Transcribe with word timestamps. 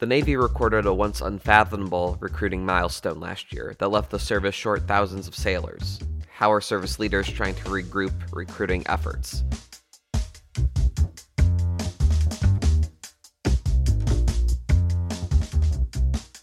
The 0.00 0.06
Navy 0.06 0.34
recorded 0.34 0.86
a 0.86 0.94
once 0.94 1.20
unfathomable 1.20 2.16
recruiting 2.20 2.64
milestone 2.64 3.20
last 3.20 3.52
year 3.52 3.76
that 3.78 3.90
left 3.90 4.10
the 4.10 4.18
service 4.18 4.54
short 4.54 4.88
thousands 4.88 5.28
of 5.28 5.34
sailors. 5.34 6.00
How 6.32 6.50
are 6.50 6.62
service 6.62 6.98
leaders 6.98 7.28
trying 7.28 7.54
to 7.56 7.64
regroup 7.64 8.14
recruiting 8.32 8.82
efforts? 8.86 9.44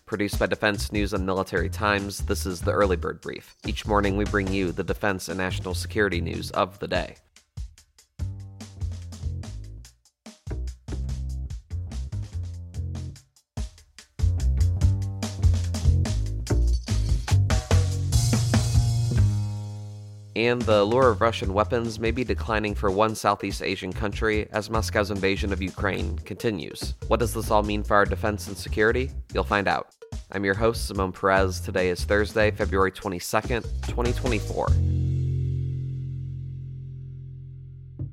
Produced 0.05 0.37
by 0.37 0.45
Defense 0.45 0.91
News 0.91 1.13
and 1.13 1.25
Military 1.25 1.69
Times, 1.69 2.19
this 2.27 2.45
is 2.45 2.61
the 2.61 2.73
Early 2.73 2.95
Bird 2.95 3.21
Brief. 3.21 3.55
Each 3.65 3.87
morning 3.87 4.17
we 4.17 4.25
bring 4.25 4.53
you 4.53 4.71
the 4.71 4.83
defense 4.83 5.29
and 5.29 5.39
national 5.39 5.73
security 5.73 6.21
news 6.21 6.51
of 6.51 6.77
the 6.77 6.87
day. 6.87 7.15
And 20.37 20.61
the 20.61 20.83
lure 20.83 21.09
of 21.09 21.19
Russian 21.19 21.51
weapons 21.51 21.99
may 21.99 22.11
be 22.11 22.23
declining 22.23 22.75
for 22.75 22.91
one 22.91 23.15
Southeast 23.15 23.63
Asian 23.63 23.91
country 23.91 24.47
as 24.51 24.69
Moscow's 24.69 25.09
invasion 25.09 25.51
of 25.51 25.63
Ukraine 25.63 26.19
continues. 26.19 26.93
What 27.07 27.19
does 27.19 27.33
this 27.33 27.49
all 27.49 27.63
mean 27.63 27.81
for 27.81 27.95
our 27.95 28.05
defense 28.05 28.47
and 28.47 28.55
security? 28.55 29.09
You'll 29.33 29.43
find 29.43 29.67
out. 29.67 29.95
I'm 30.31 30.45
your 30.45 30.53
host, 30.53 30.93
Zamone 30.93 31.11
Perez. 31.11 31.59
Today 31.59 31.89
is 31.89 32.03
Thursday, 32.03 32.51
February 32.51 32.91
22nd, 32.91 33.63
2024. 33.87 34.67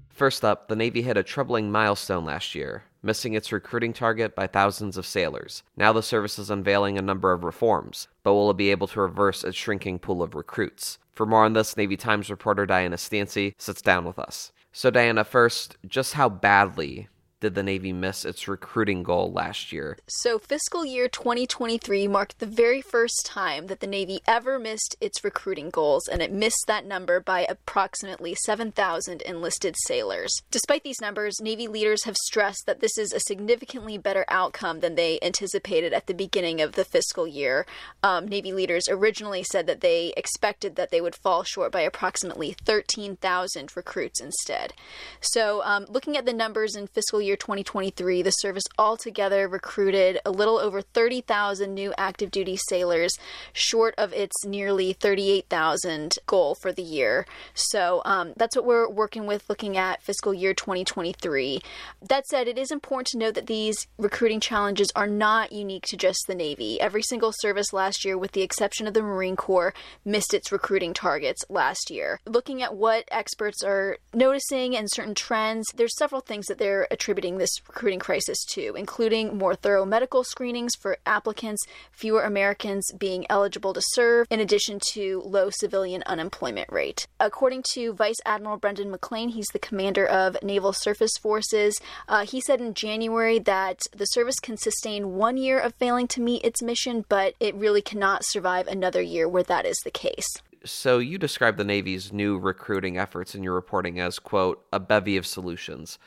First 0.08 0.46
up, 0.46 0.68
the 0.68 0.76
Navy 0.76 1.02
hit 1.02 1.18
a 1.18 1.22
troubling 1.22 1.70
milestone 1.70 2.24
last 2.24 2.54
year, 2.54 2.84
missing 3.02 3.34
its 3.34 3.52
recruiting 3.52 3.92
target 3.92 4.34
by 4.34 4.46
thousands 4.46 4.96
of 4.96 5.04
sailors. 5.04 5.62
Now 5.76 5.92
the 5.92 6.02
service 6.02 6.38
is 6.38 6.48
unveiling 6.48 6.96
a 6.96 7.02
number 7.02 7.34
of 7.34 7.44
reforms, 7.44 8.08
but 8.22 8.32
will 8.32 8.50
it 8.50 8.56
be 8.56 8.70
able 8.70 8.86
to 8.86 9.00
reverse 9.02 9.44
its 9.44 9.58
shrinking 9.58 9.98
pool 9.98 10.22
of 10.22 10.34
recruits? 10.34 10.96
For 11.14 11.26
more 11.26 11.44
on 11.44 11.52
this, 11.52 11.76
Navy 11.76 11.96
Times 11.96 12.30
reporter 12.30 12.66
Diana 12.66 12.98
Stancy 12.98 13.54
sits 13.58 13.80
down 13.82 14.04
with 14.04 14.18
us. 14.18 14.52
So, 14.72 14.90
Diana, 14.90 15.22
first, 15.24 15.76
just 15.86 16.14
how 16.14 16.28
badly 16.28 17.08
did 17.44 17.54
the 17.54 17.62
Navy 17.62 17.92
miss 17.92 18.24
its 18.24 18.48
recruiting 18.48 19.02
goal 19.02 19.30
last 19.30 19.70
year? 19.70 19.98
So, 20.08 20.38
fiscal 20.38 20.82
year 20.82 21.08
2023 21.08 22.08
marked 22.08 22.38
the 22.38 22.46
very 22.46 22.80
first 22.80 23.26
time 23.26 23.66
that 23.66 23.80
the 23.80 23.86
Navy 23.86 24.22
ever 24.26 24.58
missed 24.58 24.96
its 24.98 25.22
recruiting 25.22 25.68
goals, 25.68 26.08
and 26.08 26.22
it 26.22 26.32
missed 26.32 26.64
that 26.68 26.86
number 26.86 27.20
by 27.20 27.46
approximately 27.46 28.34
7,000 28.34 29.20
enlisted 29.20 29.76
sailors. 29.84 30.34
Despite 30.50 30.84
these 30.84 31.02
numbers, 31.02 31.38
Navy 31.42 31.68
leaders 31.68 32.04
have 32.04 32.16
stressed 32.16 32.64
that 32.64 32.80
this 32.80 32.96
is 32.96 33.12
a 33.12 33.20
significantly 33.20 33.98
better 33.98 34.24
outcome 34.28 34.80
than 34.80 34.94
they 34.94 35.18
anticipated 35.20 35.92
at 35.92 36.06
the 36.06 36.14
beginning 36.14 36.62
of 36.62 36.72
the 36.72 36.84
fiscal 36.84 37.26
year. 37.26 37.66
Um, 38.02 38.26
Navy 38.26 38.54
leaders 38.54 38.88
originally 38.88 39.44
said 39.44 39.66
that 39.66 39.82
they 39.82 40.14
expected 40.16 40.76
that 40.76 40.90
they 40.90 41.02
would 41.02 41.14
fall 41.14 41.42
short 41.42 41.72
by 41.72 41.82
approximately 41.82 42.56
13,000 42.64 43.76
recruits 43.76 44.22
instead. 44.22 44.72
So, 45.20 45.62
um, 45.62 45.84
looking 45.90 46.16
at 46.16 46.24
the 46.24 46.32
numbers 46.32 46.74
in 46.74 46.86
fiscal 46.86 47.20
year 47.20 47.33
year 47.34 47.38
2023, 47.38 48.22
the 48.22 48.30
service 48.30 48.62
altogether 48.78 49.48
recruited 49.48 50.20
a 50.24 50.30
little 50.30 50.56
over 50.56 50.80
30,000 50.80 51.74
new 51.74 51.92
active 51.98 52.30
duty 52.30 52.56
sailors, 52.56 53.18
short 53.52 53.92
of 53.98 54.12
its 54.12 54.44
nearly 54.44 54.92
38,000 54.92 56.16
goal 56.26 56.54
for 56.54 56.70
the 56.72 56.82
year. 56.82 57.26
So 57.52 58.02
um, 58.04 58.34
that's 58.36 58.54
what 58.54 58.64
we're 58.64 58.88
working 58.88 59.26
with 59.26 59.48
looking 59.48 59.76
at 59.76 60.00
fiscal 60.00 60.32
year 60.32 60.54
2023. 60.54 61.60
That 62.08 62.24
said, 62.26 62.46
it 62.46 62.56
is 62.56 62.70
important 62.70 63.08
to 63.08 63.18
note 63.18 63.34
that 63.34 63.48
these 63.48 63.88
recruiting 63.98 64.38
challenges 64.38 64.92
are 64.94 65.08
not 65.08 65.50
unique 65.50 65.86
to 65.88 65.96
just 65.96 66.20
the 66.28 66.36
Navy. 66.36 66.80
Every 66.80 67.02
single 67.02 67.32
service 67.32 67.72
last 67.72 68.04
year, 68.04 68.16
with 68.16 68.30
the 68.30 68.42
exception 68.42 68.86
of 68.86 68.94
the 68.94 69.02
Marine 69.02 69.36
Corps, 69.36 69.74
missed 70.04 70.34
its 70.34 70.52
recruiting 70.52 70.94
targets 70.94 71.44
last 71.48 71.90
year. 71.90 72.20
Looking 72.26 72.62
at 72.62 72.76
what 72.76 73.08
experts 73.10 73.64
are 73.64 73.98
noticing 74.12 74.76
and 74.76 74.88
certain 74.88 75.16
trends, 75.16 75.66
there's 75.74 75.96
several 75.98 76.20
things 76.20 76.46
that 76.46 76.58
they're 76.58 76.86
attributing 76.92 77.13
attributing 77.14 77.38
this 77.38 77.60
recruiting 77.68 78.00
crisis 78.00 78.44
to, 78.44 78.74
including 78.74 79.38
more 79.38 79.54
thorough 79.54 79.84
medical 79.84 80.24
screenings 80.24 80.74
for 80.74 80.98
applicants, 81.06 81.64
fewer 81.92 82.22
Americans 82.22 82.90
being 82.98 83.24
eligible 83.30 83.72
to 83.72 83.80
serve, 83.80 84.26
in 84.30 84.40
addition 84.40 84.80
to 84.80 85.22
low 85.24 85.48
civilian 85.48 86.02
unemployment 86.06 86.70
rate. 86.72 87.06
According 87.20 87.62
to 87.74 87.92
Vice 87.92 88.16
Admiral 88.26 88.56
Brendan 88.56 88.90
McLane, 88.90 89.30
he's 89.30 89.46
the 89.52 89.60
commander 89.60 90.04
of 90.04 90.36
Naval 90.42 90.72
Surface 90.72 91.16
Forces, 91.22 91.78
uh, 92.08 92.26
he 92.26 92.40
said 92.40 92.60
in 92.60 92.74
January 92.74 93.38
that 93.38 93.78
the 93.96 94.06
service 94.06 94.40
can 94.40 94.56
sustain 94.56 95.14
one 95.14 95.36
year 95.36 95.60
of 95.60 95.72
failing 95.74 96.08
to 96.08 96.20
meet 96.20 96.44
its 96.44 96.62
mission, 96.62 97.04
but 97.08 97.34
it 97.38 97.54
really 97.54 97.82
cannot 97.82 98.24
survive 98.24 98.66
another 98.66 99.00
year 99.00 99.28
where 99.28 99.44
that 99.44 99.66
is 99.66 99.78
the 99.84 99.90
case. 99.92 100.26
So 100.64 100.98
you 100.98 101.18
describe 101.18 101.58
the 101.58 101.64
Navy's 101.64 102.12
new 102.12 102.38
recruiting 102.38 102.96
efforts 102.98 103.34
in 103.34 103.44
your 103.44 103.54
reporting 103.54 104.00
as, 104.00 104.18
quote, 104.18 104.64
a 104.72 104.80
bevy 104.80 105.16
of 105.16 105.26
solutions. 105.26 105.98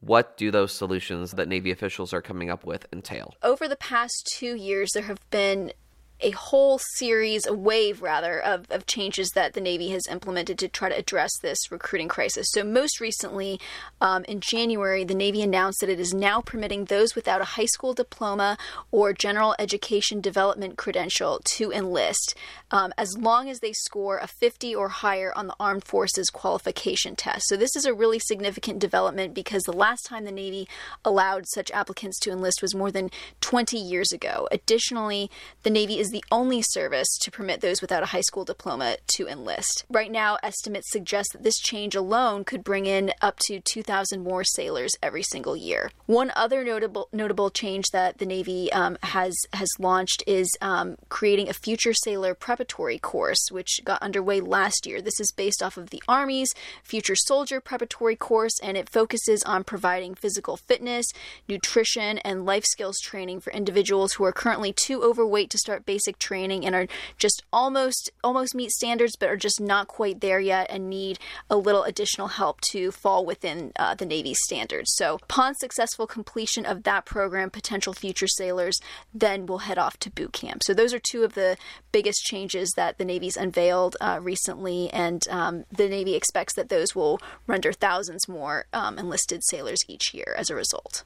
What 0.00 0.36
do 0.36 0.50
those 0.50 0.72
solutions 0.72 1.32
that 1.32 1.48
Navy 1.48 1.70
officials 1.70 2.12
are 2.12 2.22
coming 2.22 2.50
up 2.50 2.64
with 2.64 2.86
entail? 2.92 3.34
Over 3.42 3.66
the 3.66 3.76
past 3.76 4.30
two 4.32 4.54
years, 4.54 4.92
there 4.92 5.02
have 5.04 5.18
been 5.30 5.72
a 6.20 6.30
whole 6.30 6.78
series, 6.78 7.46
a 7.46 7.52
wave 7.52 8.00
rather, 8.00 8.40
of, 8.40 8.66
of 8.70 8.86
changes 8.86 9.30
that 9.34 9.52
the 9.52 9.60
Navy 9.60 9.90
has 9.90 10.06
implemented 10.10 10.58
to 10.58 10.68
try 10.68 10.88
to 10.88 10.96
address 10.96 11.30
this 11.42 11.70
recruiting 11.70 12.08
crisis. 12.08 12.46
So, 12.50 12.64
most 12.64 13.00
recently, 13.00 13.60
um, 14.00 14.24
in 14.24 14.40
January, 14.40 15.04
the 15.04 15.14
Navy 15.14 15.42
announced 15.42 15.80
that 15.80 15.90
it 15.90 16.00
is 16.00 16.14
now 16.14 16.40
permitting 16.40 16.84
those 16.84 17.14
without 17.14 17.40
a 17.40 17.44
high 17.44 17.66
school 17.66 17.92
diploma 17.92 18.56
or 18.90 19.12
general 19.12 19.54
education 19.58 20.20
development 20.20 20.78
credential 20.78 21.40
to 21.44 21.70
enlist, 21.70 22.34
um, 22.70 22.92
as 22.96 23.16
long 23.18 23.50
as 23.50 23.60
they 23.60 23.72
score 23.72 24.18
a 24.18 24.26
50 24.26 24.74
or 24.74 24.88
higher 24.88 25.32
on 25.36 25.48
the 25.48 25.56
Armed 25.60 25.84
Forces 25.84 26.30
qualification 26.30 27.14
test. 27.14 27.46
So, 27.48 27.56
this 27.56 27.76
is 27.76 27.84
a 27.84 27.94
really 27.94 28.18
significant 28.18 28.78
development 28.78 29.34
because 29.34 29.62
the 29.64 29.72
last 29.72 30.06
time 30.06 30.24
the 30.24 30.32
Navy 30.32 30.66
allowed 31.04 31.46
such 31.46 31.70
applicants 31.72 32.18
to 32.20 32.30
enlist 32.30 32.62
was 32.62 32.74
more 32.74 32.90
than 32.90 33.10
20 33.42 33.76
years 33.76 34.12
ago. 34.12 34.48
Additionally, 34.50 35.30
the 35.62 35.70
Navy 35.70 35.98
is 35.98 36.05
is 36.06 36.12
the 36.12 36.24
only 36.30 36.62
service 36.62 37.18
to 37.18 37.30
permit 37.32 37.60
those 37.60 37.80
without 37.80 38.02
a 38.02 38.06
high 38.06 38.20
school 38.20 38.44
diploma 38.44 38.96
to 39.08 39.26
enlist. 39.26 39.84
Right 39.90 40.12
now, 40.12 40.38
estimates 40.42 40.90
suggest 40.90 41.32
that 41.32 41.42
this 41.42 41.58
change 41.58 41.96
alone 41.96 42.44
could 42.44 42.62
bring 42.62 42.86
in 42.86 43.12
up 43.20 43.38
to 43.46 43.60
2,000 43.60 44.22
more 44.22 44.44
sailors 44.44 44.92
every 45.02 45.24
single 45.24 45.56
year. 45.56 45.90
One 46.06 46.30
other 46.36 46.62
notable 46.62 47.08
notable 47.12 47.50
change 47.50 47.86
that 47.92 48.18
the 48.18 48.26
Navy 48.26 48.72
um, 48.72 48.96
has 49.02 49.36
has 49.52 49.68
launched 49.80 50.22
is 50.26 50.48
um, 50.60 50.96
creating 51.08 51.48
a 51.48 51.52
future 51.52 51.92
sailor 51.92 52.34
preparatory 52.34 52.98
course, 52.98 53.50
which 53.50 53.80
got 53.84 54.02
underway 54.02 54.40
last 54.40 54.86
year. 54.86 55.02
This 55.02 55.18
is 55.18 55.32
based 55.32 55.62
off 55.62 55.76
of 55.76 55.90
the 55.90 56.02
Army's 56.06 56.54
future 56.84 57.16
soldier 57.16 57.60
preparatory 57.60 58.14
course, 58.14 58.60
and 58.62 58.76
it 58.76 58.88
focuses 58.88 59.42
on 59.42 59.64
providing 59.64 60.14
physical 60.14 60.56
fitness, 60.56 61.06
nutrition, 61.48 62.18
and 62.18 62.46
life 62.46 62.64
skills 62.64 62.98
training 63.00 63.40
for 63.40 63.52
individuals 63.52 64.12
who 64.14 64.24
are 64.24 64.32
currently 64.32 64.72
too 64.72 65.02
overweight 65.02 65.50
to 65.50 65.58
start 65.58 65.84
basic 65.84 65.95
basic 65.96 66.18
training 66.18 66.66
and 66.66 66.74
are 66.74 66.86
just 67.16 67.42
almost 67.54 68.10
almost 68.22 68.54
meet 68.54 68.70
standards 68.70 69.16
but 69.18 69.30
are 69.30 69.36
just 69.36 69.62
not 69.62 69.88
quite 69.88 70.20
there 70.20 70.38
yet 70.38 70.66
and 70.68 70.90
need 70.90 71.18
a 71.48 71.56
little 71.56 71.84
additional 71.84 72.28
help 72.28 72.60
to 72.60 72.90
fall 72.90 73.24
within 73.24 73.72
uh, 73.76 73.94
the 73.94 74.04
Navy's 74.04 74.38
standards. 74.42 74.92
So 74.94 75.14
upon 75.22 75.54
successful 75.54 76.06
completion 76.06 76.66
of 76.66 76.82
that 76.82 77.06
program, 77.06 77.48
potential 77.48 77.94
future 77.94 78.26
sailors 78.26 78.78
then 79.14 79.46
will 79.46 79.58
head 79.58 79.78
off 79.78 79.96
to 80.00 80.10
boot 80.10 80.34
camp. 80.34 80.62
So 80.64 80.74
those 80.74 80.92
are 80.92 80.98
two 80.98 81.24
of 81.24 81.32
the 81.32 81.56
biggest 81.92 82.24
changes 82.24 82.70
that 82.76 82.98
the 82.98 83.04
Navy's 83.06 83.38
unveiled 83.38 83.96
uh, 84.02 84.18
recently, 84.20 84.90
and 84.90 85.26
um, 85.30 85.64
the 85.72 85.88
Navy 85.88 86.14
expects 86.14 86.54
that 86.56 86.68
those 86.68 86.94
will 86.94 87.18
render 87.46 87.72
thousands 87.72 88.28
more 88.28 88.66
um, 88.74 88.98
enlisted 88.98 89.40
sailors 89.44 89.80
each 89.88 90.12
year 90.12 90.34
as 90.36 90.50
a 90.50 90.54
result. 90.54 91.02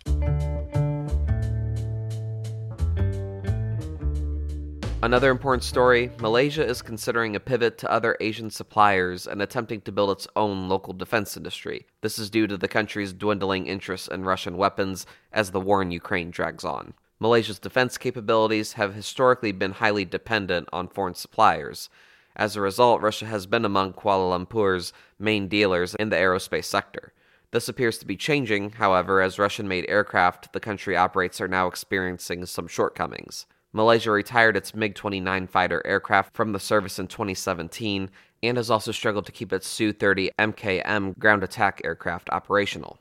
Another 5.02 5.30
important 5.30 5.64
story 5.64 6.10
Malaysia 6.20 6.62
is 6.62 6.82
considering 6.82 7.34
a 7.34 7.40
pivot 7.40 7.78
to 7.78 7.90
other 7.90 8.18
Asian 8.20 8.50
suppliers 8.50 9.26
and 9.26 9.40
attempting 9.40 9.80
to 9.80 9.92
build 9.92 10.10
its 10.10 10.28
own 10.36 10.68
local 10.68 10.92
defense 10.92 11.38
industry. 11.38 11.86
This 12.02 12.18
is 12.18 12.28
due 12.28 12.46
to 12.46 12.58
the 12.58 12.68
country's 12.68 13.14
dwindling 13.14 13.66
interest 13.66 14.10
in 14.10 14.24
Russian 14.24 14.58
weapons 14.58 15.06
as 15.32 15.52
the 15.52 15.60
war 15.60 15.80
in 15.80 15.90
Ukraine 15.90 16.30
drags 16.30 16.64
on. 16.64 16.92
Malaysia's 17.18 17.58
defense 17.58 17.96
capabilities 17.96 18.74
have 18.74 18.94
historically 18.94 19.52
been 19.52 19.72
highly 19.72 20.04
dependent 20.04 20.68
on 20.70 20.86
foreign 20.86 21.14
suppliers. 21.14 21.88
As 22.36 22.54
a 22.54 22.60
result, 22.60 23.00
Russia 23.00 23.24
has 23.24 23.46
been 23.46 23.64
among 23.64 23.94
Kuala 23.94 24.28
Lumpur's 24.28 24.92
main 25.18 25.48
dealers 25.48 25.94
in 25.94 26.10
the 26.10 26.16
aerospace 26.16 26.66
sector. 26.66 27.14
This 27.52 27.70
appears 27.70 27.96
to 27.98 28.06
be 28.06 28.16
changing, 28.18 28.72
however, 28.72 29.22
as 29.22 29.38
Russian 29.38 29.66
made 29.66 29.86
aircraft 29.88 30.52
the 30.52 30.60
country 30.60 30.94
operates 30.94 31.40
are 31.40 31.48
now 31.48 31.68
experiencing 31.68 32.44
some 32.44 32.68
shortcomings. 32.68 33.46
Malaysia 33.72 34.10
retired 34.10 34.56
its 34.56 34.74
MiG 34.74 34.96
29 34.96 35.46
fighter 35.46 35.80
aircraft 35.86 36.34
from 36.34 36.52
the 36.52 36.58
service 36.58 36.98
in 36.98 37.06
2017 37.06 38.10
and 38.42 38.56
has 38.56 38.68
also 38.68 38.90
struggled 38.90 39.26
to 39.26 39.32
keep 39.32 39.52
its 39.52 39.68
Su 39.68 39.92
30 39.92 40.32
MKM 40.38 41.16
ground 41.18 41.44
attack 41.44 41.80
aircraft 41.84 42.28
operational. 42.30 42.98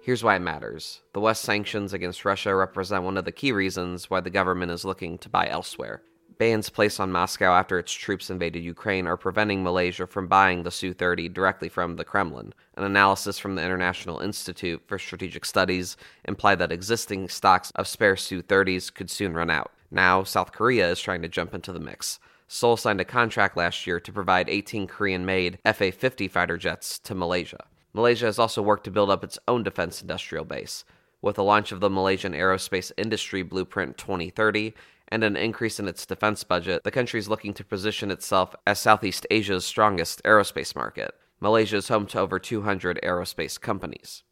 Here's 0.00 0.24
why 0.24 0.36
it 0.36 0.40
matters. 0.40 1.02
The 1.12 1.20
West 1.20 1.42
sanctions 1.42 1.92
against 1.92 2.24
Russia 2.24 2.54
represent 2.54 3.04
one 3.04 3.18
of 3.18 3.26
the 3.26 3.32
key 3.32 3.52
reasons 3.52 4.08
why 4.08 4.20
the 4.20 4.30
government 4.30 4.72
is 4.72 4.84
looking 4.84 5.18
to 5.18 5.28
buy 5.28 5.48
elsewhere. 5.48 6.02
Bans 6.38 6.68
placed 6.68 6.98
on 6.98 7.12
Moscow 7.12 7.52
after 7.52 7.78
its 7.78 7.92
troops 7.92 8.28
invaded 8.28 8.64
Ukraine 8.64 9.06
are 9.06 9.16
preventing 9.16 9.62
Malaysia 9.62 10.06
from 10.06 10.26
buying 10.26 10.62
the 10.62 10.70
Su 10.70 10.92
30 10.92 11.28
directly 11.28 11.68
from 11.68 11.96
the 11.96 12.04
Kremlin. 12.04 12.52
An 12.76 12.84
analysis 12.84 13.38
from 13.38 13.54
the 13.54 13.62
International 13.62 14.18
Institute 14.18 14.82
for 14.86 14.98
Strategic 14.98 15.44
Studies 15.44 15.96
implied 16.24 16.58
that 16.58 16.72
existing 16.72 17.28
stocks 17.28 17.70
of 17.76 17.86
spare 17.86 18.16
Su 18.16 18.42
30s 18.42 18.92
could 18.92 19.10
soon 19.10 19.34
run 19.34 19.50
out. 19.50 19.72
Now, 19.90 20.24
South 20.24 20.50
Korea 20.50 20.90
is 20.90 21.00
trying 21.00 21.22
to 21.22 21.28
jump 21.28 21.54
into 21.54 21.72
the 21.72 21.78
mix. 21.78 22.18
Seoul 22.48 22.76
signed 22.76 23.00
a 23.00 23.04
contract 23.04 23.56
last 23.56 23.86
year 23.86 24.00
to 24.00 24.12
provide 24.12 24.48
18 24.48 24.86
Korean 24.86 25.24
made 25.24 25.58
FA 25.64 25.92
50 25.92 26.28
fighter 26.28 26.58
jets 26.58 26.98
to 27.00 27.14
Malaysia. 27.14 27.64
Malaysia 27.92 28.26
has 28.26 28.40
also 28.40 28.60
worked 28.60 28.84
to 28.84 28.90
build 28.90 29.08
up 29.08 29.22
its 29.22 29.38
own 29.46 29.62
defense 29.62 30.02
industrial 30.02 30.44
base. 30.44 30.84
With 31.22 31.36
the 31.36 31.44
launch 31.44 31.72
of 31.72 31.80
the 31.80 31.88
Malaysian 31.88 32.34
Aerospace 32.34 32.92
Industry 32.98 33.42
Blueprint 33.42 33.96
2030 33.96 34.74
and 35.08 35.22
an 35.22 35.36
increase 35.36 35.78
in 35.78 35.88
its 35.88 36.06
defense 36.06 36.44
budget, 36.44 36.82
the 36.84 36.90
country 36.90 37.18
is 37.20 37.28
looking 37.28 37.54
to 37.54 37.64
position 37.64 38.10
itself 38.10 38.54
as 38.66 38.78
Southeast 38.80 39.26
Asia's 39.30 39.64
strongest 39.64 40.22
aerospace 40.24 40.74
market. 40.74 41.14
Malaysia 41.40 41.76
is 41.76 41.88
home 41.88 42.06
to 42.06 42.20
over 42.20 42.38
200 42.38 42.98
aerospace 43.02 43.60
companies. 43.60 44.22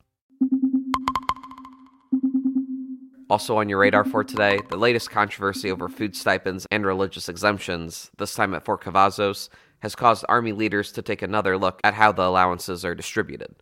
Also 3.29 3.57
on 3.57 3.69
your 3.69 3.79
radar 3.79 4.05
for 4.05 4.23
today, 4.23 4.59
the 4.69 4.77
latest 4.77 5.11
controversy 5.11 5.71
over 5.71 5.89
food 5.89 6.15
stipends 6.15 6.67
and 6.71 6.85
religious 6.85 7.29
exemptions, 7.29 8.11
this 8.19 8.35
time 8.35 8.53
at 8.55 8.65
Fort 8.65 8.83
Cavazos, 8.83 9.49
has 9.81 9.95
caused 9.95 10.25
Army 10.29 10.53
leaders 10.53 10.93
to 10.93 11.03
take 11.03 11.23
another 11.23 11.57
look 11.57 11.81
at 11.83 11.95
how 11.95 12.13
the 12.13 12.23
allowances 12.23 12.85
are 12.85 12.95
distributed. 12.95 13.55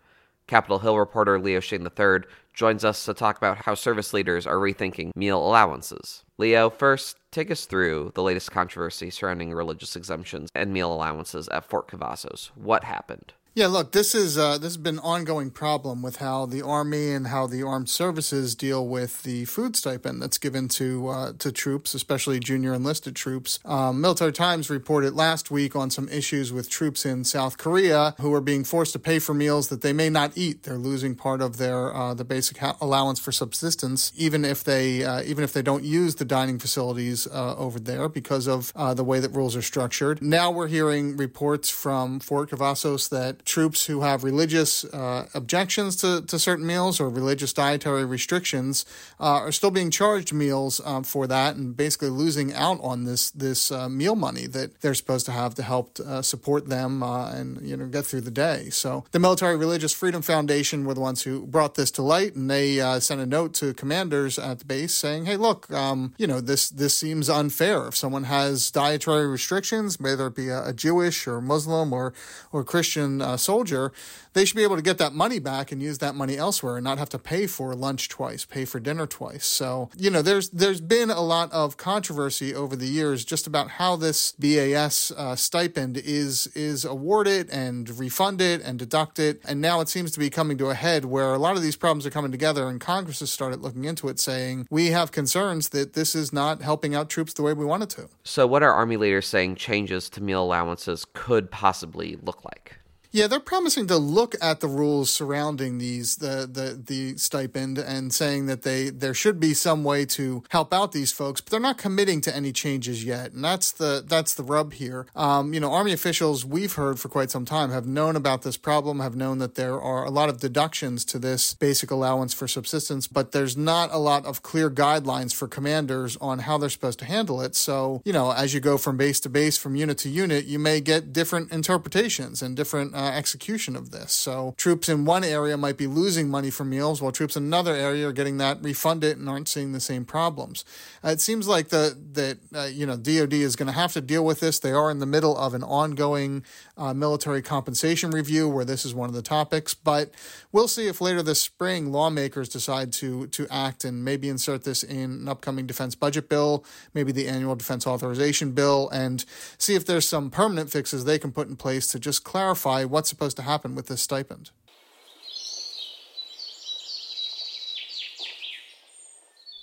Capitol 0.47 0.81
Hill 0.81 0.99
reporter 0.99 1.39
Leo 1.39 1.61
Shane 1.61 1.83
III 1.83 2.23
joins 2.61 2.85
us 2.85 3.07
to 3.07 3.15
talk 3.15 3.39
about 3.39 3.57
how 3.57 3.75
service 3.75 4.13
leaders 4.13 4.47
are 4.47 4.57
rethinking 4.57 5.17
meal 5.17 5.39
allowances. 5.39 6.25
Leo, 6.37 6.69
first, 6.69 7.17
take 7.33 7.51
us 7.51 7.65
through 7.65 8.13
the 8.15 8.23
latest 8.23 8.51
controversy 8.51 9.09
surrounding 9.09 9.55
religious 9.55 9.97
exemptions 9.97 10.51
and 10.55 10.71
meal 10.71 10.93
allowances 10.93 11.49
at 11.49 11.65
Fort 11.65 11.89
Cavazos. 11.89 12.51
What 12.55 12.85
happened? 12.85 13.33
Yeah, 13.53 13.67
look, 13.67 13.91
this 13.91 14.15
is 14.15 14.39
uh, 14.39 14.59
this 14.59 14.69
has 14.69 14.77
been 14.77 14.99
an 14.99 15.01
ongoing 15.01 15.51
problem 15.51 16.03
with 16.03 16.17
how 16.17 16.47
the 16.47 16.63
army 16.63 17.11
and 17.11 17.27
how 17.27 17.49
the 17.49 17.65
armed 17.65 17.89
services 17.89 18.55
deal 18.55 18.87
with 18.87 19.25
the 19.25 19.45
food 19.45 19.75
stipend 19.75 20.23
that's 20.23 20.39
given 20.39 20.69
to 20.69 21.09
uh, 21.09 21.33
to 21.41 21.51
troops, 21.51 21.93
especially 21.93 22.39
junior 22.39 22.73
enlisted 22.73 23.17
troops. 23.17 23.59
Um, 23.65 24.01
Military 24.01 24.33
Times 24.33 24.71
reported 24.71 25.15
last 25.15 25.51
week 25.51 25.75
on 25.75 25.91
some 25.91 26.09
issues 26.11 26.53
with 26.53 26.71
troops 26.71 27.05
in 27.05 27.25
South 27.25 27.59
Korea 27.59 28.15
who 28.21 28.33
are 28.33 28.41
being 28.41 28.63
forced 28.63 28.93
to 28.93 29.01
pay 29.01 29.19
for 29.19 29.35
meals 29.35 29.67
that 29.69 29.83
they 29.83 29.93
may 29.93 30.11
not 30.11 30.31
eat. 30.37 30.63
They're 30.63 30.79
losing 30.79 31.17
part 31.17 31.43
of 31.43 31.57
their 31.57 31.93
uh, 31.93 32.15
the 32.15 32.25
basic 32.25 32.59
ha- 32.59 32.77
allowance 32.81 33.19
for 33.19 33.33
subsistence, 33.33 34.13
even 34.17 34.45
if 34.45 34.63
they 34.63 35.03
uh, 35.03 35.23
even 35.23 35.43
if 35.43 35.53
they 35.53 35.63
don't 35.63 35.83
use 35.83 36.15
the 36.15 36.25
dining 36.25 36.61
facilities 36.61 37.27
uh, 37.27 37.57
over 37.57 37.81
there 37.81 38.09
because 38.09 38.47
of 38.47 38.73
uh, 38.77 38.95
the 38.95 39.03
way 39.05 39.19
that 39.19 39.33
rules 39.33 39.57
are 39.57 39.63
structured. 39.63 40.23
Now 40.23 40.53
we're 40.53 40.69
hearing 40.69 41.17
reports 41.17 41.69
from 41.69 42.21
Fort 42.21 42.51
Cavazos 42.51 43.09
that 43.09 43.40
troops 43.45 43.87
who 43.87 44.03
have 44.03 44.25
religious 44.25 44.85
uh, 44.85 45.27
objections 45.35 45.97
to, 45.97 46.23
to 46.23 46.39
certain 46.39 46.67
meals 46.67 47.01
or 47.01 47.09
religious 47.09 47.53
dietary 47.53 48.05
restrictions 48.05 48.85
uh, 49.19 49.25
are 49.25 49.53
still 49.53 49.71
being 49.71 49.91
charged 49.91 50.33
meals 50.33 50.81
um, 50.85 51.03
for 51.03 51.27
that 51.27 51.57
and 51.57 51.77
basically 51.77 52.09
losing 52.09 52.53
out 52.55 52.79
on 52.83 53.05
this 53.05 53.31
this 53.31 53.71
uh, 53.71 53.89
meal 53.89 54.15
money 54.15 54.47
that 54.47 54.81
they're 54.81 54.95
supposed 54.95 55.27
to 55.27 55.33
have 55.33 55.55
to 55.55 55.63
help 55.63 55.99
uh, 56.01 56.23
support 56.23 56.69
them 56.69 57.03
uh, 57.03 57.31
and 57.33 57.67
you 57.67 57.77
know 57.77 57.87
get 57.87 58.05
through 58.07 58.21
the 58.21 58.31
day. 58.31 58.71
So 58.71 59.05
the 59.13 59.19
Military 59.19 59.57
Religious 59.57 59.93
Freedom 59.93 60.23
Foundation 60.23 60.85
were 60.85 60.95
the 60.95 61.01
ones 61.01 61.23
who 61.23 61.47
brought 61.47 61.75
this 61.75 61.91
to 61.93 62.03
light, 62.03 62.35
and 62.35 62.51
they 62.51 62.79
sent 63.01 63.21
a 63.21 63.27
note 63.27 63.55
to 63.55 63.75
commanders 63.75 64.39
at 64.39 64.61
the 64.61 64.65
base 64.65 64.95
saying, 64.95 65.27
"Hey, 65.27 65.37
look, 65.37 65.71
um, 65.73 66.15
you 66.19 66.27
know 66.27 66.41
this 66.41 66.69
this 66.69 66.95
seems 66.95 67.29
unfair. 67.29 67.89
If 67.89 67.97
someone 67.97 68.25
has 68.25 68.71
dietary 68.71 69.27
restrictions, 69.27 69.99
whether 69.99 70.27
it 70.27 70.35
be 70.35 70.49
a, 70.49 70.69
a 70.69 70.73
Jewish 70.73 71.27
or 71.27 71.41
Muslim 71.41 71.93
or 71.93 72.13
or 72.53 72.65
Christian 72.65 73.21
uh, 73.31 73.37
soldier, 73.37 73.93
they 74.33 74.45
should 74.45 74.57
be 74.57 74.63
able 74.63 74.77
to 74.77 74.83
get 74.83 74.99
that 74.99 75.13
money 75.13 75.39
back 75.39 75.73
and 75.73 75.83
use 75.83 75.99
that 75.99 76.15
money 76.15 76.37
elsewhere 76.37 76.77
and 76.77 76.85
not 76.85 76.99
have 76.99 77.09
to 77.11 77.19
pay 77.19 77.47
for 77.47 77.75
lunch 77.75 78.09
twice, 78.09 78.45
pay 78.45 78.65
for 78.65 78.79
dinner 78.79 79.07
twice. 79.07 79.45
So, 79.47 79.91
you 79.97 80.11
know, 80.11 80.23
there's 80.23 80.51
there's 80.51 80.81
been 80.81 81.11
a 81.11 81.21
lot 81.21 81.53
of 81.53 81.77
controversy 81.77 82.55
over 82.55 82.77
the 82.77 82.87
years 82.87 83.25
just 83.25 83.47
about 83.47 83.71
how 83.71 83.97
this 83.97 84.33
BAS 84.33 85.13
uh, 85.17 85.37
stipend 85.37 85.97
is 85.97 86.47
is 86.49 86.85
awarded 86.85 87.51
and 87.51 87.99
refunded 87.99 88.61
and 88.61 88.79
deducted, 88.79 89.41
and 89.47 89.61
now 89.61 89.81
it 89.81 89.89
seems 89.89 90.11
to 90.13 90.19
be 90.19 90.31
coming 90.31 90.59
to 90.59 90.71
a 90.71 90.75
head 90.75 91.05
where 91.05 91.35
a 91.35 91.39
lot 91.39 91.57
of 91.57 91.63
these 91.63 91.77
problems 91.77 92.07
are 92.07 92.11
coming 92.11 92.31
together, 92.31 92.69
and 92.69 92.81
Congress 92.81 93.21
has 93.21 93.31
started 93.31 93.61
looking 93.61 93.85
into 93.85 94.09
it, 94.09 94.19
saying 94.21 94.67
we 94.71 94.89
have 94.89 95.13
concerns 95.13 95.71
that 95.71 95.95
this 95.95 96.15
is 96.15 96.33
not 96.33 96.63
helping 96.63 96.95
out 96.95 97.09
troops 97.09 97.33
the 97.35 97.43
way 97.43 97.53
we 97.53 97.65
want 97.65 97.83
it 97.83 97.91
to. 97.91 98.09
So, 98.25 98.47
what 98.47 98.63
are 98.63 98.73
Army 98.73 98.97
leaders 98.97 99.27
saying 99.27 99.57
changes 99.57 100.09
to 100.11 100.23
meal 100.23 100.43
allowances 100.43 101.07
could 101.13 101.51
possibly 101.51 102.17
look 102.23 102.45
like? 102.45 102.80
Yeah, 103.13 103.27
they're 103.27 103.41
promising 103.41 103.89
to 103.89 103.97
look 103.97 104.37
at 104.41 104.61
the 104.61 104.69
rules 104.69 105.11
surrounding 105.11 105.79
these 105.79 106.17
the 106.17 106.49
the 106.51 106.81
the 106.81 107.17
stipend 107.17 107.77
and 107.77 108.15
saying 108.15 108.47
that 108.47 108.63
they 108.63 108.91
there 108.91 109.15
should 109.15 109.41
be 109.41 109.53
some 109.53 109.83
way 109.83 110.05
to 110.07 110.45
help 110.51 110.73
out 110.73 110.93
these 110.93 111.11
folks, 111.11 111.41
but 111.41 111.51
they're 111.51 111.59
not 111.59 111.77
committing 111.77 112.21
to 112.23 112.35
any 112.35 112.53
changes 112.53 113.05
yet, 113.05 113.33
and 113.33 113.45
that's 113.45 113.73
the 113.73 114.05
that's 114.07 114.35
the 114.35 114.45
rub 114.45 114.75
here. 114.75 115.07
Um, 115.17 115.53
you 115.53 115.59
know, 115.59 115.73
Army 115.73 115.93
officials 115.93 116.45
we've 116.45 116.75
heard 116.75 117.01
for 117.01 117.09
quite 117.09 117.33
some 117.33 117.45
time 117.45 117.71
have 117.71 117.87
known 117.87 118.15
about 118.15 118.43
this 118.43 118.57
problem, 118.57 119.01
have 119.01 119.17
known 119.17 119.39
that 119.39 119.57
there 119.57 119.81
are 119.81 120.05
a 120.05 120.11
lot 120.11 120.29
of 120.29 120.39
deductions 120.39 121.05
to 121.07 121.19
this 121.19 121.55
basic 121.55 121.91
allowance 121.91 122.33
for 122.33 122.47
subsistence, 122.47 123.09
but 123.09 123.33
there's 123.33 123.57
not 123.57 123.93
a 123.93 123.99
lot 123.99 124.25
of 124.25 124.43
clear 124.43 124.71
guidelines 124.71 125.35
for 125.35 125.49
commanders 125.49 126.17
on 126.21 126.41
how 126.41 126.59
they're 126.59 126.71
supposed 126.71 127.01
to 127.01 127.07
handle 127.07 127.41
it. 127.41 127.57
So, 127.57 128.03
you 128.05 128.13
know, 128.13 128.31
as 128.31 128.55
you 128.55 128.61
go 128.61 128.79
from 128.79 128.97
base 128.97 129.19
to 129.21 129.29
base, 129.29 129.59
from 129.59 129.75
unit 129.75 129.99
to 129.99 130.09
unit, 130.09 130.45
you 130.45 130.61
may 130.61 130.81
get 130.81 131.13
different 131.13 131.51
interpretations 131.51 132.41
and 132.41 132.57
different 132.57 132.95
uh, 133.01 133.13
execution 133.13 133.77
of 133.77 133.93
this. 133.93 134.13
So 134.13 134.55
troops 134.59 134.89
in 134.89 135.07
one 135.07 135.25
area 135.25 135.57
might 135.57 135.79
be 135.79 135.87
losing 135.87 136.29
money 136.29 136.51
for 136.51 136.65
meals, 136.67 137.01
while 137.01 137.13
troops 137.13 137.35
in 137.35 137.45
another 137.45 137.75
area 137.75 138.07
are 138.09 138.13
getting 138.13 138.37
that 138.39 138.63
refunded 138.63 139.17
and 139.17 139.27
aren't 139.27 139.49
seeing 139.49 139.73
the 139.73 139.81
same 139.81 140.05
problems. 140.05 140.67
Uh, 141.03 141.09
it 141.09 141.21
seems 141.23 141.49
like 141.49 141.71
the 141.71 141.97
that 142.13 142.39
uh, 142.55 142.65
you 142.65 142.85
know 142.85 142.99
DoD 142.99 143.33
is 143.33 143.57
going 143.57 143.69
to 143.69 143.73
have 143.73 143.95
to 143.95 144.03
deal 144.03 144.23
with 144.23 144.41
this. 144.41 144.59
They 144.59 144.73
are 144.73 144.91
in 144.91 144.99
the 144.99 145.07
middle 145.07 145.35
of 145.35 145.55
an 145.55 145.63
ongoing 145.63 146.45
uh, 146.77 146.93
military 146.93 147.41
compensation 147.41 148.11
review 148.11 148.49
where 148.49 148.67
this 148.67 148.85
is 148.85 148.95
one 148.95 149.09
of 149.09 149.15
the 149.15 149.23
topics, 149.23 149.73
but 149.73 150.11
we'll 150.53 150.69
see 150.69 150.87
if 150.87 151.01
later 151.01 151.23
this 151.23 151.41
spring 151.41 151.93
lawmakers 151.93 152.51
decide 152.51 152.93
to 152.95 153.29
to 153.29 153.47
act 153.51 153.83
and 153.83 154.05
maybe 154.05 154.29
insert 154.29 154.65
this 154.65 154.83
in 154.83 155.11
an 155.23 155.29
upcoming 155.29 155.67
defense 155.67 155.95
budget 155.95 156.29
bill, 156.29 156.67
maybe 156.93 157.13
the 157.13 157.29
annual 157.29 157.57
defense 157.57 157.87
authorization 157.87 158.53
bill, 158.53 158.91
and 158.91 159.25
see 159.57 159.75
if 159.75 159.87
there's 159.87 160.07
some 160.07 160.29
permanent 160.29 160.69
fixes 160.69 161.07
they 161.07 161.19
can 161.19 161.33
put 161.33 161.49
in 161.49 161.57
place 161.57 161.87
to 161.87 161.99
just 161.99 162.25
clarify 162.25 162.85
what's 162.91 163.09
supposed 163.09 163.37
to 163.37 163.43
happen 163.43 163.75
with 163.75 163.87
this 163.87 164.03
stipend. 164.03 164.51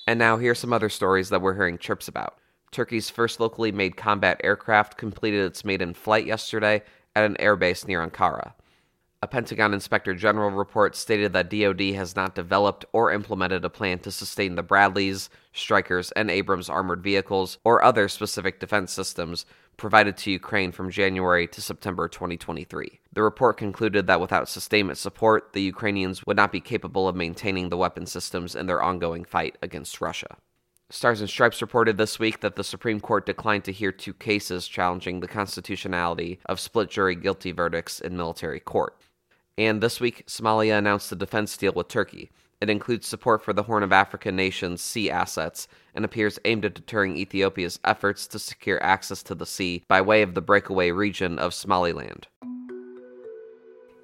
And 0.08 0.18
now 0.18 0.38
here's 0.38 0.60
some 0.60 0.72
other 0.72 0.90
stories 0.90 1.30
that 1.30 1.42
we're 1.42 1.56
hearing 1.56 1.78
chirps 1.78 2.08
about. 2.08 2.38
Turkey's 2.72 3.10
first 3.10 3.40
locally 3.40 3.72
made 3.72 3.98
combat 3.98 4.40
aircraft 4.44 4.98
completed 4.98 5.46
its 5.46 5.66
maiden 5.66 5.94
flight 5.94 6.26
yesterday 6.26 6.82
at 7.16 7.26
an 7.26 7.36
airbase 7.40 7.88
near 7.88 8.08
Ankara. 8.08 8.54
A 9.22 9.28
Pentagon 9.28 9.74
Inspector 9.74 10.14
General 10.14 10.52
report 10.52 10.96
stated 10.96 11.34
that 11.34 11.50
DoD 11.50 11.96
has 11.96 12.16
not 12.16 12.36
developed 12.36 12.86
or 12.94 13.12
implemented 13.12 13.66
a 13.66 13.70
plan 13.70 13.98
to 14.00 14.12
sustain 14.12 14.56
the 14.56 14.62
Bradleys, 14.62 15.30
Strykers, 15.56 16.12
and 16.16 16.30
Abrams 16.30 16.70
armored 16.70 17.02
vehicles 17.02 17.58
or 17.64 17.84
other 17.84 18.08
specific 18.08 18.60
defense 18.60 18.94
systems 18.94 19.46
provided 19.78 20.18
to 20.18 20.32
Ukraine 20.32 20.72
from 20.72 20.90
January 20.90 21.48
to 21.48 21.62
September 21.62 22.08
2023. 22.08 23.00
The 23.14 23.22
report 23.22 23.58
concluded 23.58 24.08
that 24.08 24.20
without 24.20 24.50
sustainment 24.50 24.98
support, 24.98 25.54
the 25.54 25.62
Ukrainians 25.62 26.26
would 26.26 26.38
not 26.38 26.52
be 26.52 26.60
capable 26.60 27.08
of 27.08 27.16
maintaining 27.16 27.70
the 27.70 27.78
weapon 27.78 28.06
systems 28.06 28.56
in 28.56 28.66
their 28.66 28.82
ongoing 28.82 29.24
fight 29.24 29.58
against 29.62 30.02
Russia. 30.02 30.38
Stars 30.90 31.20
and 31.20 31.30
Stripes 31.30 31.62
reported 31.62 31.98
this 31.98 32.18
week 32.18 32.40
that 32.40 32.56
the 32.56 32.64
Supreme 32.64 33.02
Court 33.02 33.26
declined 33.26 33.66
to 33.66 33.74
hear 33.74 33.92
two 33.92 34.14
cases 34.14 34.68
challenging 34.68 35.20
the 35.20 35.28
constitutionality 35.28 36.40
of 36.46 36.60
split 36.60 36.90
jury 36.90 37.16
guilty 37.16 37.52
verdicts 37.52 38.00
in 38.00 38.16
military 38.16 38.62
court. 38.62 38.98
And 39.58 39.82
this 39.82 40.00
week, 40.00 40.26
Somalia 40.28 40.78
announced 40.78 41.12
a 41.12 41.16
defense 41.16 41.58
deal 41.58 41.74
with 41.74 41.90
Turkey. 41.90 42.32
It 42.62 42.70
includes 42.70 43.06
support 43.06 43.44
for 43.44 43.54
the 43.54 43.64
Horn 43.64 43.84
of 43.84 43.92
Africa 43.92 44.32
nation's 44.32 44.82
sea 44.82 45.12
assets 45.12 45.68
and 45.98 46.06
appears 46.06 46.40
aimed 46.46 46.64
at 46.64 46.76
deterring 46.76 47.18
Ethiopia's 47.18 47.80
efforts 47.84 48.28
to 48.28 48.40
secure 48.40 48.82
access 48.82 49.24
to 49.24 49.36
the 49.36 49.48
sea 49.48 49.84
by 49.88 50.00
way 50.00 50.22
of 50.22 50.36
the 50.36 50.42
breakaway 50.42 50.92
region 50.92 51.40
of 51.40 51.54
Somaliland. 51.54 52.28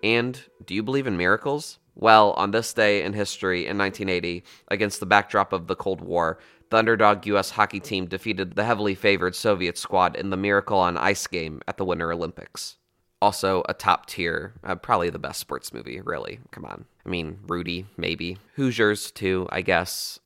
And 0.04 0.42
do 0.66 0.74
you 0.74 0.84
believe 0.84 1.08
in 1.08 1.16
miracles? 1.16 1.78
Well, 1.96 2.32
on 2.32 2.50
this 2.50 2.74
day 2.74 3.04
in 3.04 3.14
history 3.14 3.68
in 3.68 3.78
1980, 3.78 4.44
against 4.70 5.00
the 5.00 5.06
backdrop 5.06 5.54
of 5.54 5.68
the 5.68 5.76
Cold 5.76 6.02
War, 6.02 6.40
the 6.72 6.78
underdog 6.78 7.28
U.S. 7.28 7.52
hockey 7.52 7.80
team 7.80 8.08
defeated 8.08 8.56
the 8.56 8.64
heavily 8.64 8.96
favored 8.96 9.36
Soviet 9.36 9.78
squad 9.78 10.16
in 10.16 10.32
the 10.32 10.38
Miracle 10.38 10.80
on 10.80 10.98
Ice 10.98 11.28
game 11.28 11.62
at 11.68 11.78
the 11.78 11.86
Winter 11.86 12.12
Olympics. 12.12 12.78
Also, 13.22 13.64
a 13.70 13.74
top 13.76 14.08
tier, 14.08 14.54
uh, 14.64 14.74
probably 14.76 15.12
the 15.12 15.20
best 15.20 15.40
sports 15.40 15.72
movie, 15.72 16.02
really. 16.02 16.40
Come 16.50 16.66
on. 16.66 16.86
I 17.06 17.10
mean, 17.10 17.40
Rudy, 17.48 17.86
maybe. 17.96 18.38
Hoosiers, 18.56 19.12
too, 19.12 19.48
I 19.52 19.62
guess. 19.62 20.20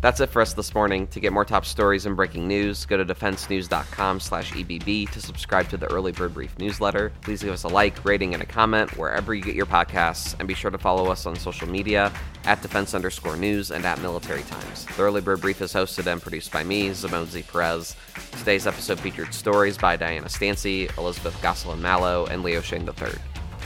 That's 0.00 0.20
it 0.20 0.30
for 0.30 0.40
us 0.40 0.54
this 0.54 0.74
morning. 0.74 1.06
To 1.08 1.20
get 1.20 1.32
more 1.32 1.44
top 1.44 1.66
stories 1.66 2.06
and 2.06 2.16
breaking 2.16 2.48
news, 2.48 2.86
go 2.86 2.96
to 2.96 3.04
defensenews.com 3.04 4.20
slash 4.20 4.50
EBB 4.52 5.10
to 5.10 5.20
subscribe 5.20 5.68
to 5.68 5.76
the 5.76 5.92
Early 5.92 6.10
Bird 6.10 6.32
Brief 6.32 6.58
newsletter. 6.58 7.12
Please 7.20 7.42
give 7.42 7.52
us 7.52 7.64
a 7.64 7.68
like, 7.68 8.02
rating, 8.02 8.32
and 8.32 8.42
a 8.42 8.46
comment 8.46 8.96
wherever 8.96 9.34
you 9.34 9.42
get 9.42 9.54
your 9.54 9.66
podcasts, 9.66 10.34
and 10.38 10.48
be 10.48 10.54
sure 10.54 10.70
to 10.70 10.78
follow 10.78 11.10
us 11.10 11.26
on 11.26 11.36
social 11.36 11.68
media 11.68 12.10
at 12.44 12.62
defense 12.62 12.94
underscore 12.94 13.36
news 13.36 13.70
and 13.70 13.84
at 13.84 14.00
military 14.00 14.42
times. 14.44 14.86
The 14.96 15.02
Early 15.02 15.20
Bird 15.20 15.42
Brief 15.42 15.60
is 15.60 15.74
hosted 15.74 16.10
and 16.10 16.22
produced 16.22 16.50
by 16.50 16.64
me, 16.64 16.88
Zamone 16.90 17.26
Z. 17.26 17.42
Perez. 17.42 17.94
Today's 18.38 18.66
episode 18.66 19.00
featured 19.00 19.34
stories 19.34 19.76
by 19.76 19.96
Diana 19.96 20.30
Stancy, 20.30 20.88
Elisabeth 20.96 21.40
Gosselin 21.42 21.82
Malo, 21.82 22.24
and 22.26 22.42
Leo 22.42 22.62
Shane 22.62 22.88
III. 22.88 23.12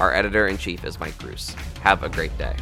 Our 0.01 0.13
editor 0.13 0.49
in 0.49 0.59
chief 0.59 0.85
is 0.85 0.99
Mike 0.99 1.17
Gruss. 1.19 1.55
Have 1.83 2.03
a 2.03 2.09
great 2.09 2.37
day. 2.39 2.57